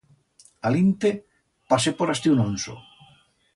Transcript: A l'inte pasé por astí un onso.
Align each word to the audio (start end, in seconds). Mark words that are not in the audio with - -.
A 0.69 0.71
l'inte 0.75 1.11
pasé 1.73 1.95
por 2.01 2.13
astí 2.17 2.35
un 2.37 2.43
onso. 2.49 2.77